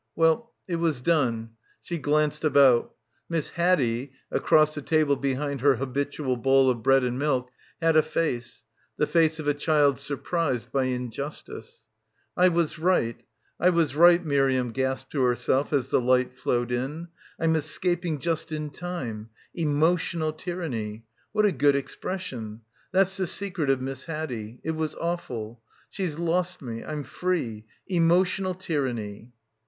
Well, 0.15 0.51
it 0.67 0.77
was 0.77 0.99
done. 1.03 1.51
She 1.79 1.99
glanced 1.99 2.43
about. 2.43 2.95
Miss 3.29 3.51
Haddie, 3.51 4.13
across 4.31 4.73
the 4.73 4.81
table 4.81 5.15
behind 5.15 5.61
her 5.61 5.75
habitual 5.75 6.37
bowl 6.37 6.71
of 6.71 6.81
bread 6.81 7.03
and 7.03 7.19
milk 7.19 7.51
had 7.79 7.95
a 7.95 8.01
face— 8.01 8.63
the 8.97 9.05
face 9.05 9.37
of 9.37 9.47
a 9.47 9.53
child 9.53 9.99
surprised 9.99 10.71
by 10.71 10.85
injustice. 10.85 11.85
*I 12.35 12.47
was 12.49 12.79
right— 12.79 13.21
I 13.59 13.69
was 13.69 13.95
right, 13.95 14.19
9 14.21 14.27
Miriam 14.27 14.71
gasped 14.71 15.11
to 15.11 15.21
herself 15.21 15.71
as 15.71 15.91
the 15.91 16.01
light 16.01 16.35
flowed 16.35 16.71
in. 16.71 17.09
Tm 17.39 17.55
escaping— 17.55 18.17
just 18.19 18.51
in 18.51 18.71
time.... 18.71 19.29
Emotional 19.53 20.33
tyranny.... 20.33 21.05
What 21.31 21.45
a 21.45 21.51
good 21.51 21.75
expression... 21.75 22.61
that's 22.91 23.17
the 23.17 23.27
secret 23.27 23.69
of 23.69 23.83
Miss 23.83 24.05
Haddie. 24.05 24.61
It 24.63 24.71
was 24.71 24.95
awful. 24.95 25.61
She's 25.91 26.17
lost 26.17 26.59
me. 26.59 26.83
I'm 26.83 27.03
free. 27.03 27.65
Emotional 27.85 28.55
tyranny 28.55 29.33